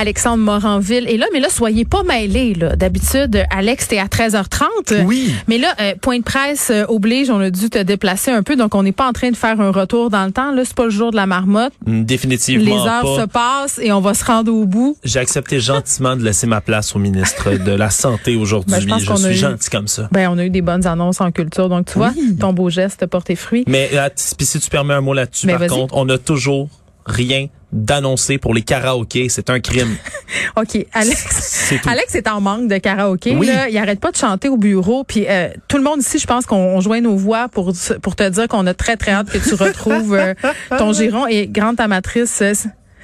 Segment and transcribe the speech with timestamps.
[0.00, 2.54] Alexandre Moranville est là, mais là, soyez pas mêlés.
[2.54, 2.74] Là.
[2.74, 5.04] D'habitude, Alex, t'es à 13h30.
[5.04, 5.34] Oui.
[5.46, 8.56] Mais là, euh, point de presse euh, oblige, on a dû te déplacer un peu,
[8.56, 10.52] donc on n'est pas en train de faire un retour dans le temps.
[10.52, 11.74] Là, c'est pas le jour de la marmotte.
[11.86, 13.20] Définitivement Les heures pas.
[13.22, 14.96] se passent et on va se rendre au bout.
[15.04, 18.72] J'ai accepté gentiment de laisser ma place au ministre de la Santé aujourd'hui.
[18.74, 20.08] Ben, je pense je qu'on a suis eu- gentil comme ça.
[20.12, 23.02] Ben, on a eu des bonnes annonces en culture, donc tu vois, ton beau geste
[23.02, 23.64] a porté fruit.
[23.68, 26.68] Mais là, puis si tu permets un mot là-dessus, Ben, par contre, on n'a toujours
[27.10, 29.28] rien d'annoncé pour les karaokés.
[29.28, 29.96] C'est un crime.
[30.56, 31.74] OK, Alex.
[31.82, 31.88] Tout.
[31.88, 33.36] Alex est en manque de karaoké.
[33.36, 33.46] Oui.
[33.46, 33.68] Là.
[33.68, 35.04] Il arrête pas de chanter au bureau.
[35.04, 38.16] Puis euh, tout le monde ici, je pense qu'on on joint nos voix pour, pour
[38.16, 40.34] te dire qu'on a très, très hâte que tu retrouves euh,
[40.78, 41.26] ton giron.
[41.26, 42.42] Et grande amatrice...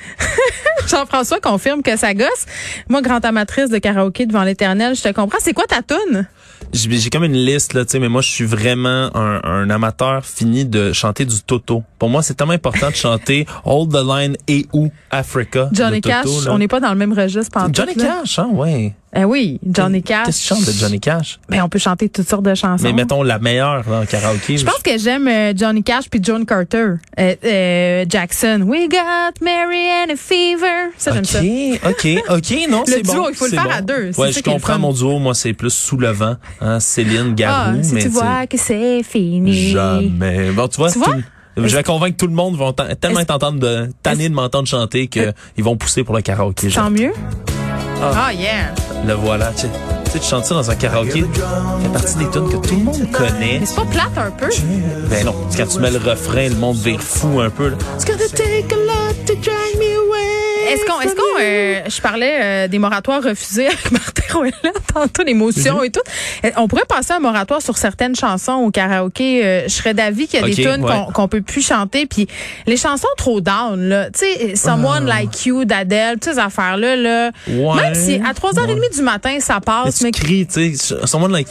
[0.89, 2.47] Jean-François confirme que ça gosse.
[2.89, 5.39] Moi, grande amatrice de karaoké devant l'éternel, je te comprends.
[5.41, 6.27] C'est quoi ta toune?
[6.73, 9.71] J'ai j'ai comme une liste là, tu sais, mais moi je suis vraiment un, un
[9.71, 11.85] amateur fini de chanter du Toto.
[11.99, 15.69] Pour moi, c'est tellement important de chanter Hold the Line et ou Africa.
[15.73, 17.59] Johnny Toto, Cash, on n'est pas dans le même registre.
[17.73, 17.95] Johnny.
[17.95, 18.95] Cash, hein, ouais.
[19.19, 20.27] Eh oui, Johnny Cash.
[20.27, 21.39] Qu'est-ce que tu chantes de Johnny Cash?
[21.49, 22.83] Ben, on peut chanter toutes sortes de chansons.
[22.85, 24.59] Mais mettons la meilleure là, en karaoké.
[24.59, 26.95] Je pense que j'aime euh, Johnny Cash puis John Carter.
[27.19, 28.65] Euh, euh, Jackson.
[28.67, 30.91] We got Mary and a fever.
[30.99, 31.41] Ça, j'aime ça.
[31.41, 33.13] OK, OK, OK, non, c'est bon.
[33.15, 33.71] duo, il faut le faire bon.
[33.71, 35.19] à deux, c'est Ouais, je le comprends mon duo.
[35.19, 36.37] Moi, c'est plus sous le vent.
[36.61, 37.83] Hein, Céline, Ah, Garou.
[37.83, 39.71] si mais tu vois que c'est fini.
[39.71, 40.51] Jamais.
[40.51, 41.15] Bon, tu vois, Tu vois?
[41.57, 44.69] je vais convaincre tout le monde vont tellement Est-ce- être entendre de, tannés de m'entendre
[44.69, 45.33] chanter qu'ils
[45.65, 46.69] vont pousser pour le karaoké.
[46.69, 47.13] Tant mieux.
[48.03, 48.27] Ah.
[48.27, 48.75] Ah, yeah.
[49.05, 49.53] Le voilà.
[49.53, 49.69] Tu sais,
[50.05, 51.21] tu sais, tu chantes ça dans un karaoké.
[51.83, 53.59] Fait partie des tunes que tout le monde connaît.
[53.61, 54.49] Mais c'est pas plate un peu?
[55.11, 57.69] Ben non, quand tu mets le refrain, le monde vire fou un peu.
[57.71, 57.77] là.
[57.97, 59.96] It's gonna take a lot to drag me.
[60.67, 64.53] Est-ce qu'on, est-ce qu'on, euh, je parlais euh, des moratoires refusés avec Martin Roella
[64.95, 65.85] tantôt, l'émotion Mhm.
[65.85, 66.01] et tout.
[66.45, 69.45] Euh, On pourrait passer un moratoire sur certaines chansons au karaoké.
[69.45, 70.91] Euh, je serais d'avis qu'il y a des tunes ouais.
[71.07, 72.07] qu'on, qu'on peut plus chanter.
[72.07, 72.27] Puis
[72.67, 74.11] les chansons trop down, là.
[74.11, 77.31] Tu sais, Someone Like You d'Adèle, toutes ces affaires-là, là.
[77.31, 77.51] Ah.
[77.51, 77.77] Ouais.
[77.83, 81.33] Même si à 3h30 du matin, ça Mais passe, tu mais cries, tu sais, someone
[81.33, 81.49] like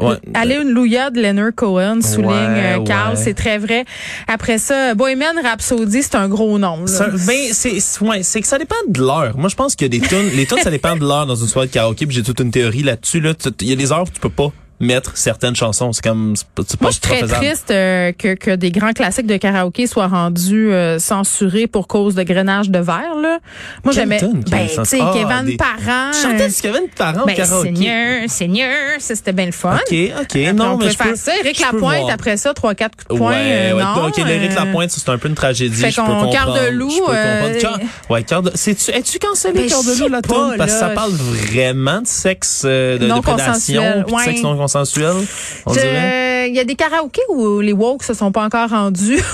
[0.00, 0.16] Ouais.
[0.34, 3.20] Alléluia de Leonard Cohen, souligne Ouais, euh, Carl, ouais.
[3.22, 3.84] c'est très vrai.
[4.26, 6.80] Après ça, Bohemian Rhapsody, c'est un gros nom.
[6.80, 6.86] là.
[6.86, 9.36] Ça, ben, c'est, ouais, c'est que ça dépend de l'heure.
[9.38, 11.36] Moi, je pense qu'il y a des tunes, les tunes, ça dépend de l'heure dans
[11.36, 13.34] une soirée de karaoké, puis j'ai toute une théorie là-dessus, là.
[13.60, 14.50] Il y a des heures où tu peux pas
[14.84, 15.92] mettre certaines chansons.
[15.92, 17.44] C'est comme, c'est pas, c'est Moi, je suis très faisable.
[17.44, 22.14] triste euh, que, que des grands classiques de karaoké soient rendus euh, censurés pour cause
[22.14, 23.16] de grainage de verre.
[23.20, 23.38] Là.
[23.84, 26.10] Moi, j'aimais, ben, tu sais, Ah, Kevin des- Parent.
[26.12, 27.74] Tu chantais du Kevin Parent au ben, karaoké?
[27.74, 29.74] Seigneur, Seigneur, ça c'était bien le fun.
[29.76, 30.22] OK, OK.
[30.36, 31.32] Après, non, on mais peut je faire peux, ça.
[31.38, 33.30] Éric Lapointe, après ça, trois, quatre coups de poing.
[33.30, 33.36] Ouais,
[33.72, 33.82] euh, ouais.
[33.82, 35.74] non, OK, l'Éric euh, Lapointe, c'est un peu une tragédie.
[35.80, 36.32] Fait je peux comprendre.
[36.32, 37.52] Cœur de loup, euh,
[38.10, 40.54] ouais, cœur de, c'est-tu, es-tu cancellé, Ben, cœur de loup, la pas, toune?
[40.58, 45.14] Parce que ça parle vraiment de sexe, euh, de, prédation, sexe non consensuel,
[45.66, 46.48] on je- dirait?
[46.50, 49.20] Il y a des karaokés où les woke se sont pas encore rendus.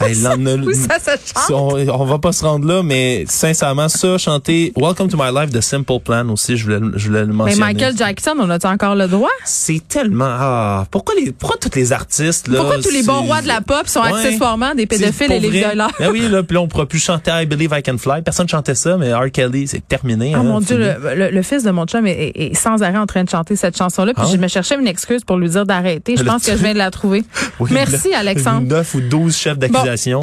[0.00, 1.50] Hey, l'en- où ça se chante.
[1.50, 5.50] on, on va pas se rendre là, mais sincèrement, ça, chanter Welcome to My Life
[5.50, 7.60] de Simple Plan aussi, je voulais, je voulais le Mais mentionner.
[7.60, 9.30] Michael Jackson, on a-tu encore le droit?
[9.44, 12.58] C'est tellement, ah, pourquoi les, pourquoi tous les artistes, là?
[12.58, 14.12] Pourquoi tous les bons rois de la pop sont Ouais.
[14.12, 15.58] accessoirement des pédophiles et les vrai.
[15.58, 15.90] violeurs?
[15.98, 18.22] Ben oui, là, puis là, on pourra plus chanter I Believe I Can Fly.
[18.22, 19.30] Personne chantait ça, mais R.
[19.32, 20.32] Kelly, c'est terminé.
[20.34, 22.82] Oh hein, mon Dieu, le, le- le fils de mon chum est, est- est sans
[22.82, 24.12] arrêt en train de chanter cette chanson-là.
[24.14, 26.16] Puis Ah je me cherchais une excuse pour lui dire d'arrêter.
[26.16, 27.24] Je Le pense que je viens de la trouver.
[27.58, 28.66] Oui, Merci, Alexandre.
[28.68, 29.66] 9 ou 12 chefs Bon,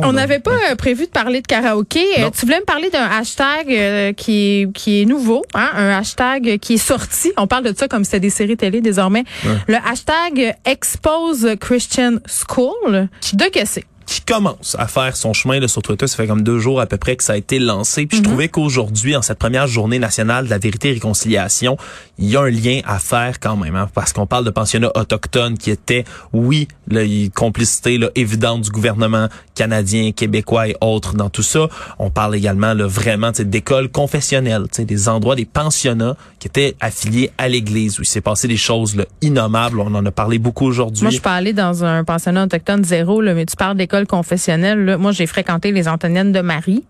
[0.03, 2.03] on n'avait pas euh, prévu de parler de karaoké.
[2.19, 5.89] Euh, tu voulais me parler d'un hashtag euh, qui, est, qui est nouveau, hein, un
[5.89, 7.31] hashtag qui est sorti.
[7.37, 9.23] On parle de ça comme si c'était des séries télé désormais.
[9.67, 13.07] Le hashtag Expose Christian School.
[13.33, 13.85] De que c'est?
[14.25, 16.07] Commence à faire son chemin là, sur Twitter.
[16.07, 18.05] Ça fait comme deux jours à peu près que ça a été lancé.
[18.05, 21.77] Puis je trouvais qu'aujourd'hui, en cette première journée nationale de la vérité et réconciliation,
[22.17, 24.91] il y a un lien à faire quand même, hein, parce qu'on parle de pensionnats
[24.95, 30.11] autochtones qui étaient, oui, là, il y a une complicité là, évidente du gouvernement canadien,
[30.11, 31.67] québécois et autres dans tout ça.
[31.99, 36.15] On parle également là, vraiment tu sais, d'écoles confessionnelles, tu sais, des endroits, des pensionnats
[36.39, 39.79] qui étaient affiliés à l'Église, où il s'est passé des choses là, innommables.
[39.79, 41.03] On en a parlé beaucoup aujourd'hui.
[41.03, 44.85] Moi, je allée dans un pensionnat autochtone zéro, là, mais tu parles d'école confessionnelle.
[44.85, 44.97] là.
[44.99, 46.83] Moi, j'ai fréquenté les Antoniennes de Marie,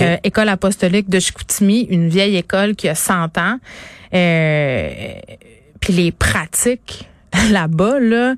[0.00, 3.58] euh, école apostolique de Chicoutimi, une vieille école qui a 100 ans.
[4.14, 4.88] Euh,
[5.80, 7.08] puis les pratiques
[7.50, 8.34] là-bas, là,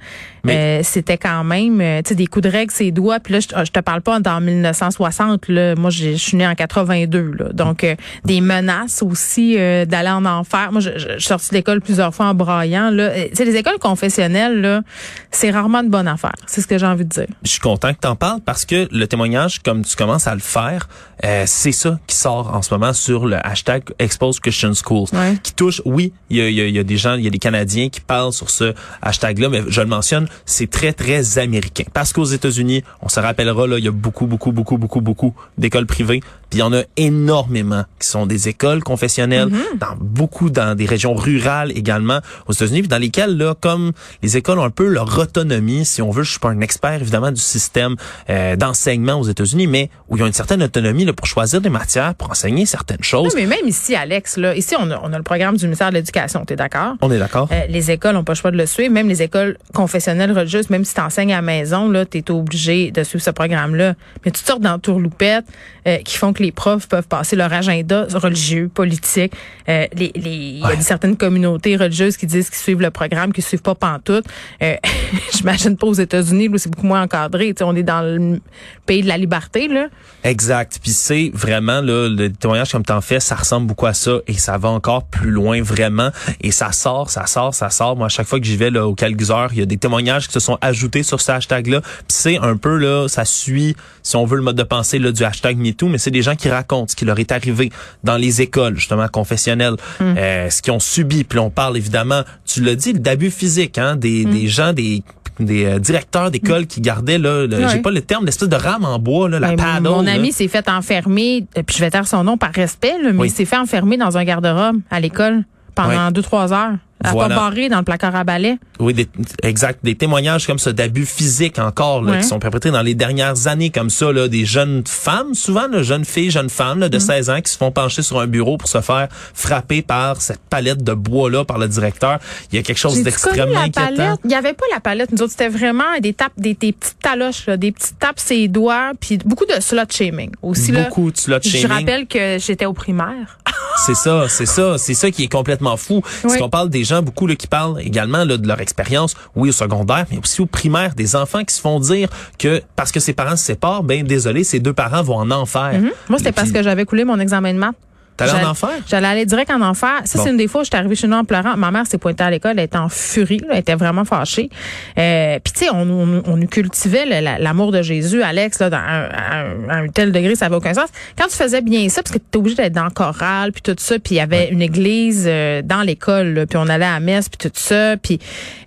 [0.48, 3.20] euh, c'était quand même, euh, tu sais, des coups de règle, ses doigts.
[3.20, 5.48] Puis là, je, je te parle pas dans 1960.
[5.48, 7.32] Là, moi, je suis née en 82.
[7.38, 7.94] Là, donc, euh,
[8.24, 10.70] des menaces aussi euh, d'aller en enfer.
[10.72, 12.90] Moi, je, je, je suis sortie de l'école plusieurs fois en braillant.
[12.90, 14.82] Là, tu sais, les écoles confessionnelles, là,
[15.30, 16.34] c'est rarement une bonne affaire.
[16.46, 17.26] C'est ce que j'ai envie de dire.
[17.42, 20.34] Je suis content que tu en parles parce que le témoignage, comme tu commences à
[20.34, 20.88] le faire,
[21.24, 25.08] euh, c'est ça qui sort en ce moment sur le hashtag Expose Christian Schools.
[25.12, 25.34] Ouais.
[25.42, 27.24] Qui touche, oui, il y a, il y a- il y a des gens, il
[27.24, 30.92] y a des Canadiens qui parlent sur ce hashtag-là, mais je le mentionne, c'est très,
[30.92, 31.84] très américain.
[31.92, 35.34] Parce qu'aux États-Unis, on se rappellera, là, il y a beaucoup, beaucoup, beaucoup, beaucoup, beaucoup
[35.58, 36.20] d'écoles privées.
[36.50, 40.86] Puis il y en a énormément qui sont des écoles confessionnelles, dans beaucoup dans des
[40.86, 43.92] régions rurales également aux États-Unis, dans lesquelles là, comme
[44.22, 47.00] les écoles ont un peu leur autonomie, si on veut, je suis pas un expert
[47.00, 47.96] évidemment du système
[48.28, 51.70] euh, d'enseignement aux États-Unis, mais où ils ont une certaine autonomie là, pour choisir des
[51.70, 53.32] matières, pour enseigner certaines choses.
[53.34, 55.90] Oui, mais même ici, Alex, là, ici, on a, on a le programme du ministère
[55.90, 56.44] de l'Éducation.
[56.44, 56.94] T'es d'accord?
[57.00, 57.48] On est d'accord?
[57.52, 58.92] Euh, les écoles n'ont pas le choix de le suivre.
[58.92, 62.30] Même les écoles confessionnelles religieuses, même si tu enseignes à la maison, là, tu es
[62.30, 63.94] obligé de suivre ce programme-là.
[64.24, 65.46] Mais toutes sortes d'entourloupettes
[65.86, 69.32] euh, qui font que les profs peuvent passer leur agenda religieux, politique.
[69.68, 73.32] Euh, les, les, Il y a certaines communautés religieuses qui disent qu'ils suivent le programme,
[73.32, 74.24] qui suivent pas pantoute.
[74.62, 74.76] Euh,
[75.36, 77.54] J'imagine pas aux États-Unis, où c'est beaucoup moins encadré.
[77.60, 78.40] On est dans le
[78.86, 79.68] pays de la liberté.
[79.68, 79.88] Là.
[80.24, 80.78] Exact.
[80.82, 84.34] Puis c'est vraiment là, le témoignage comme t'en fais, ça ressemble beaucoup à ça et
[84.34, 86.10] ça va encore plus loin vraiment.
[86.40, 87.96] Et ça sort, ça sort, ça sort.
[87.96, 89.78] Moi, à chaque fois que j'y vais là, au quelques heures, il y a des
[89.78, 91.80] témoignages qui se sont ajoutés sur ce hashtag-là.
[91.80, 95.12] Puis c'est un peu là, ça suit, si on veut, le mode de pensée là,
[95.12, 97.70] du hashtag MeToo, mais c'est des gens qui racontent ce qui leur est arrivé
[98.04, 101.24] dans les écoles, justement, confessionnelles, euh, ce qu'ils ont subi.
[101.24, 105.02] Puis on parle évidemment, tu l'as dit, d'abus physiques, hein, des, des gens, des
[105.38, 108.98] des euh, directeurs d'école qui gardaient là, j'ai pas le terme, l'espèce de rame en
[108.98, 109.88] bois là, la Ben, paddle.
[109.88, 113.10] mon ami s'est fait enfermer, euh, puis je vais taire son nom par respect, là,
[113.12, 113.28] mais Oui.
[113.28, 115.44] il s'est fait enfermer dans un garde-robe à l'école
[115.74, 116.12] pendant Oui.
[116.12, 116.74] deux, trois heures.
[117.02, 117.34] À Voilà.
[117.34, 118.58] pas dans le placard à balai?
[118.78, 119.08] Oui, des,
[119.42, 119.80] exact.
[119.82, 122.18] Des témoignages comme ça d'abus physiques encore là, Ouais.
[122.20, 125.82] qui sont perpétrés dans les dernières années comme ça, là, des jeunes femmes, souvent là,
[125.82, 127.00] jeunes filles, jeunes femmes là, de Mm.
[127.00, 130.40] 16 ans qui se font pencher sur un bureau pour se faire frapper par cette
[130.50, 132.18] palette de bois là par le directeur.
[132.52, 133.86] Il y a quelque chose d'extrêmement inquiétant.
[133.96, 134.20] palette?
[134.24, 135.10] Il n'y avait pas la palette.
[135.12, 138.48] Nous autres, c'était vraiment des tapes, des, des petites taloches, là, des petites tapes ses
[138.48, 140.72] doigts, puis beaucoup de slut shaming aussi.
[140.72, 140.84] là.
[140.84, 141.66] Beaucoup de slut Je shaming.
[141.68, 143.38] rappelle que j'étais au primaire.
[143.86, 146.02] C'est ça, c'est ça, c'est ça qui est complètement fou.
[146.24, 146.30] Oui.
[146.30, 149.48] C'est qu'on parle des gens beaucoup là, qui parlent également là, de leur expérience, oui
[149.48, 152.08] au secondaire, mais aussi au primaire, des enfants qui se font dire
[152.38, 155.72] que parce que ses parents se séparent, ben désolé, ces deux parents vont en enfer.
[155.74, 155.90] Mhm.
[156.08, 157.76] Moi, c'était parce que j'avais coulé mon examen de maths.
[158.20, 158.70] T'allais en J'allais- enfer?
[158.88, 160.00] J'allais aller direct en enfer.
[160.04, 160.24] Ça, Bon.
[160.24, 161.56] c'est une des fois où j'étais arrivée chez nous en pleurant.
[161.56, 164.50] Ma mère s'est pointée à l'école, elle était en furie, là, elle était vraiment fâchée.
[164.98, 167.06] Euh, Puis tu sais, on, on, on nous cultivait
[167.38, 168.80] l'amour de Jésus, Alex, là, dans un,
[169.10, 170.88] à un- à un tel degré, ça avait aucun sens.
[171.18, 173.62] Quand tu faisais bien ça, parce que tu étais obligé d'être dans le choral, puis
[173.62, 176.94] tout ça, puis il y avait une église euh, dans l'école, puis on allait à
[176.94, 178.18] la messe, puis tout ça, puis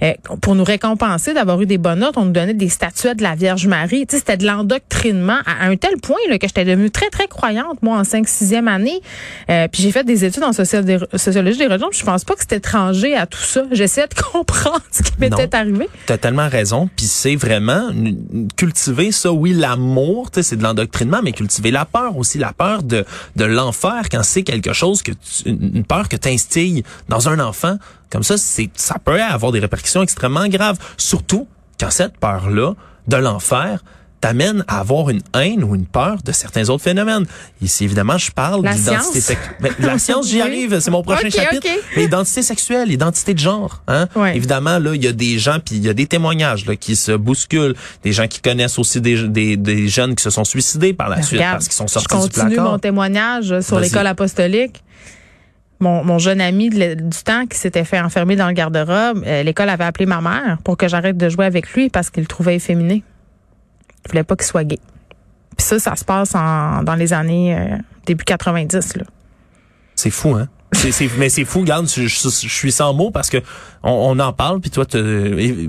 [0.01, 3.23] euh, pour nous récompenser d'avoir eu des bonnes notes, on nous donnait des statuettes de
[3.23, 4.07] la Vierge Marie.
[4.07, 7.27] Tu sais, c'était de l'endoctrinement à un tel point là, que j'étais devenue très, très
[7.27, 8.99] croyante, moi, en 5 6e année.
[9.49, 12.41] Euh, puis j'ai fait des études en sociologie des religions, puis je pense pas que
[12.41, 13.63] c'était étranger à tout ça.
[13.71, 15.89] J'essayais de comprendre ce qui m'était arrivé.
[16.05, 17.89] T'as tellement raison, puis c'est vraiment
[18.55, 22.53] cultiver ça, oui, l'amour, tu sais, c'est de l'endoctrinement, mais cultiver la peur aussi, la
[22.53, 23.05] peur de
[23.35, 27.39] de l'enfer quand c'est quelque chose que tu- une une peur que t'instilles dans un
[27.39, 27.77] enfant,
[28.09, 31.47] comme ça, c'est ça peut avoir des répercussions extrêmement graves, surtout
[31.79, 32.73] quand cette peur-là
[33.07, 33.83] de l'enfer
[34.23, 37.25] t'amène à avoir une haine ou une peur de certains autres phénomènes.
[37.61, 39.73] Ici, évidemment, je parle d'identité sexuelle.
[39.79, 41.67] La science, j'y arrive, c'est mon prochain chapitre.
[41.67, 41.83] ok.
[41.97, 44.07] Mais identité sexuelle, identité de genre, hein?
[44.15, 44.37] Ouais.
[44.37, 46.95] Évidemment, là, il y a des gens, puis il y a des témoignages là, qui
[46.95, 50.93] se bousculent, des gens qui connaissent aussi des, des, des jeunes qui se sont suicidés
[50.93, 52.71] par la suite Regarde, parce qu'ils sont je sortis du continue placard.
[52.71, 54.83] mon témoignage sur l'école apostolique.
[55.81, 59.43] Mon, mon jeune ami de du temps qui s'était fait enfermer dans le garde-robe, euh,
[59.43, 62.27] l'école avait appelé ma mère pour que j'arrête de jouer avec lui parce qu'il le
[62.27, 63.03] trouvait efféminé.
[64.05, 64.79] Il voulait pas qu'il soit gay.
[65.57, 68.97] Puis ça, ça se passe en, dans les années euh, début 90.
[68.97, 69.03] Là.
[69.95, 70.47] C'est fou, hein?
[71.19, 73.37] Mais c'est fou, regarde, je, je- je suis sans mots parce que
[73.83, 74.85] on, on en parle, puis toi,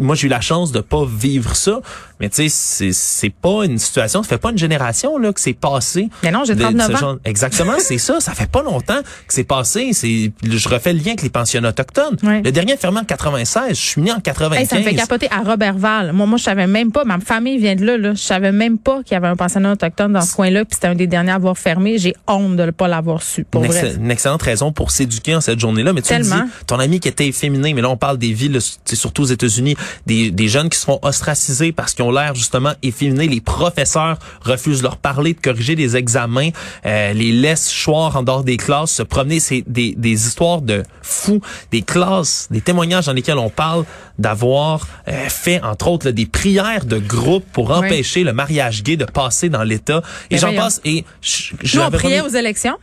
[0.00, 1.80] moi j'ai eu la chance de pas vivre ça,
[2.21, 5.40] mais tu sais, c'est, c'est pas une situation, ça fait pas une génération là que
[5.40, 6.09] c'est passé.
[6.23, 6.97] Mais non, j'ai de- de 39 ce ans.
[6.99, 8.21] genre- Exactement, c'est ça.
[8.21, 9.90] Ça fait pas longtemps que c'est passé.
[9.92, 12.16] C'est, je refais le lien avec les pensionnats autochtones.
[12.23, 14.61] Le dernier fermé en 96, je suis né en 95.
[14.61, 16.12] Hey, ça me fait capoter à Robertval.
[16.12, 17.04] Moi, moi, je savais même pas.
[17.04, 17.99] Ma famille vient de là.
[17.99, 18.14] là.
[18.14, 20.64] Je savais même pas qu'il y avait un pensionnat autochtone dans ce coin-là.
[20.64, 21.99] Puis c'était un des derniers à avoir fermé.
[21.99, 23.44] J'ai honte de ne pas l'avoir su.
[23.44, 23.94] Pour une, vrai.
[23.97, 25.92] une excellente raison pour s'éduquer en cette journée-là.
[25.92, 26.44] Mais tu le Tellement.
[26.44, 28.59] dis, ton ami qui était efféminé, mais là on parle des villes,
[28.89, 29.77] c'est surtout aux États-Unis,
[30.11, 33.29] des, des jeunes qui se font ostraciser parce qu'ils ont l'air justement efféminés.
[33.29, 36.51] Les professeurs refusent de leur parler, de corriger des examens,
[36.87, 39.41] euh, les laissent choir en dehors des classes, se promener.
[39.41, 43.85] C'est des, des histoires de fous, des classes, des témoignages dans lesquels on parle
[44.19, 47.77] d'avoir euh, fait entre autres là, des prières de groupe pour Oui.
[47.79, 50.03] empêcher le mariage gay de passer dans l'État.
[50.31, 50.81] Et Mais j'en passe.
[50.85, 52.77] Et je, je Nous, on priait aux élections?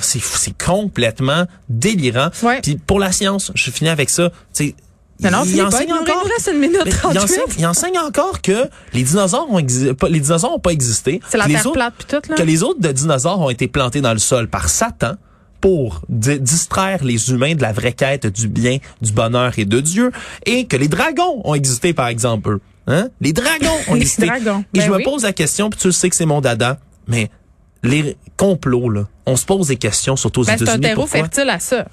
[0.00, 2.28] C'est c'est complètement délirant.
[2.42, 2.60] Ouais.
[2.62, 4.30] Puis pour la science, je finis avec ça.
[4.54, 4.74] tu
[5.20, 6.24] Non, non, il pas, enseigne il encore.
[6.24, 7.14] reste une minute Mais 38.
[7.14, 11.20] il, enseigne, il enseigne encore que les dinosaures ont les dinosaures ont pas existé.
[11.28, 12.36] C'est la terre autres- plate puis tout, là.
[12.36, 15.12] Que les autres de dinosaures ont été plantés dans le sol par Satan
[15.60, 19.80] pour di- distraire les humains de la vraie quête du bien, du bonheur et de
[19.80, 20.10] Dieu,
[20.44, 22.50] et que les dragons ont existé, par exemple.
[22.50, 22.60] eux.
[22.88, 23.10] Hein?
[23.20, 24.26] Les dragons ont Les existé.
[24.26, 25.04] dragons, Et ben je me oui.
[25.04, 27.30] pose la question, puis tu le sais que c'est mon dada, mais
[27.82, 30.82] les complots, là, on se pose des questions, surtout aux Ben, c'est un États-Unis.
[30.86, 31.86] terreau fertile à ça.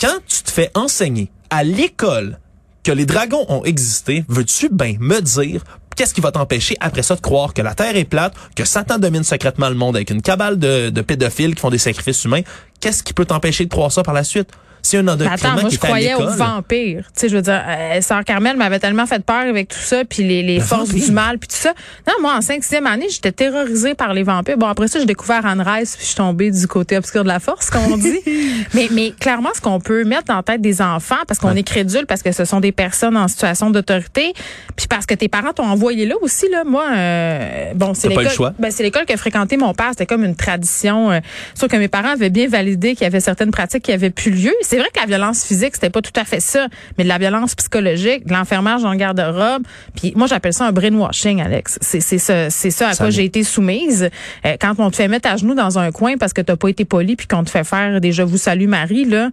[0.00, 2.38] quand tu te fais enseigner à l'école
[2.82, 5.62] que les dragons ont existé, veux-tu ben me dire
[5.96, 8.98] qu'est-ce qui va t'empêcher après ça de croire que la Terre est plate, que Satan
[8.98, 12.40] domine secrètement le monde avec une cabale de, de pédophiles qui font des sacrifices humains?
[12.80, 14.48] Qu'est-ce qui peut t'empêcher de croire ça par la suite?
[14.92, 17.04] Un attends, moi, qui je croyais aux vampires.
[17.14, 20.04] Tu sais, je veux dire, euh, Sœur Carmel m'avait tellement fait peur avec tout ça,
[20.04, 21.04] puis les, les Le forces vampire?
[21.04, 21.72] du mal, puis tout ça.
[22.06, 24.56] Non, moi, en 5 6 année, j'étais terrorisée par les vampires.
[24.56, 27.28] Bon, après ça, j'ai découvert Anne Rice, puis je suis tombée du côté obscur de
[27.28, 28.20] la force, comme on dit.
[28.74, 31.62] mais, mais clairement, ce qu'on peut mettre dans la tête des enfants, parce qu'on est
[31.62, 34.32] crédule, parce que ce sont des personnes en situation d'autorité,
[34.76, 36.64] puis parce que tes parents t'ont envoyé là aussi, là.
[36.64, 38.54] Moi, euh, bon, c'est l'école.
[38.58, 39.90] Ben, c'est l'école que fréquentait mon père.
[39.90, 41.10] C'était comme une tradition.
[41.10, 41.20] Euh,
[41.54, 44.30] sûr que mes parents avaient bien validé qu'il y avait certaines pratiques qui avaient plus
[44.30, 44.52] lieu.
[44.70, 47.18] C'est vrai que la violence physique, c'était pas tout à fait ça, mais de la
[47.18, 49.64] violence psychologique, de l'enfermage en garde-robe.
[49.96, 51.80] Puis moi, j'appelle ça un brainwashing, Alex.
[51.80, 54.08] C'est c'est ça, c'est ça à Ça quoi j'ai été soumise.
[54.46, 56.68] Euh, quand on te fait mettre à genoux dans un coin parce que t'as pas
[56.68, 59.30] été poli, puis qu'on te fait faire des je vous salue Marie, là,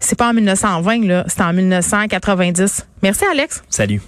[0.00, 2.84] c'est pas en 1920, là, c'est en 1990.
[3.04, 3.62] Merci, Alex.
[3.70, 4.00] Salut.